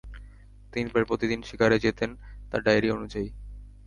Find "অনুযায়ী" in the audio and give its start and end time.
2.91-3.27